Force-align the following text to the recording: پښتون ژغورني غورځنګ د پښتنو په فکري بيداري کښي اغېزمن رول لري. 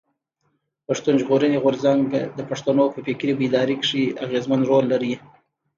پښتون 0.87 1.15
ژغورني 1.21 1.57
غورځنګ 1.63 2.05
د 2.37 2.39
پښتنو 2.49 2.83
په 2.93 2.99
فکري 3.05 3.33
بيداري 3.39 3.75
کښي 3.81 4.03
اغېزمن 4.25 4.59
رول 4.69 4.85
لري. 4.93 5.13